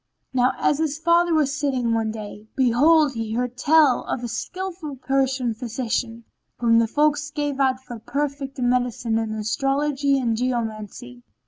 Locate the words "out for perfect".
7.59-8.57